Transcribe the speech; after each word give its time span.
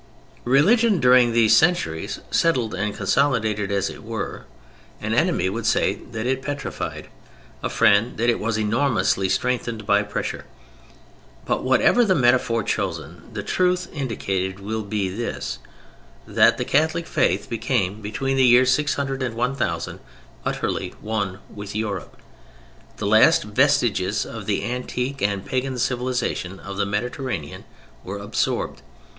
Religion 0.45 0.99
during 0.99 1.31
these 1.31 1.55
centuries 1.55 2.21
settled 2.31 2.73
and 2.73 2.95
consolidated, 2.97 3.71
as 3.71 3.87
it 3.87 4.01
were. 4.03 4.45
An 4.99 5.13
enemy 5.13 5.47
would 5.47 5.67
say 5.67 5.93
that 6.11 6.25
it 6.25 6.41
petrified, 6.41 7.07
a 7.61 7.69
friend 7.69 8.17
that 8.17 8.27
it 8.27 8.39
was 8.39 8.57
enormously 8.57 9.29
strengthened 9.29 9.85
by 9.85 10.01
pressure. 10.01 10.45
But 11.45 11.63
whatever 11.63 12.03
the 12.03 12.15
metaphor 12.15 12.63
chosen, 12.63 13.29
the 13.31 13.43
truth 13.43 13.89
indicated 13.93 14.59
will 14.59 14.81
be 14.81 15.07
this: 15.07 15.59
that 16.25 16.57
the 16.57 16.65
Catholic 16.65 17.05
Faith 17.05 17.47
became 17.47 18.01
between 18.01 18.37
the 18.37 18.43
years 18.47 18.71
600 18.71 19.21
and 19.21 19.35
1000 19.35 19.99
utterly 20.43 20.95
one 20.99 21.41
with 21.47 21.75
Europe. 21.75 22.17
The 22.97 23.05
last 23.05 23.43
vestiges 23.43 24.25
of 24.25 24.47
the 24.47 24.65
antique 24.65 25.21
and 25.21 25.45
Pagan 25.45 25.77
civilization 25.77 26.59
of 26.59 26.77
the 26.77 26.87
Mediterranean 26.87 27.65
were 28.03 28.17
absorbed. 28.17 28.81